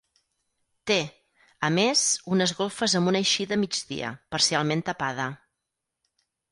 Té, 0.91 0.95
a 1.67 1.69
més 1.75 2.01
unes 2.37 2.55
golfes 2.63 2.97
amb 3.01 3.13
una 3.13 3.23
eixida 3.27 3.59
a 3.61 3.65
migdia, 3.67 4.13
parcialment 4.37 4.87
tapada. 4.93 5.33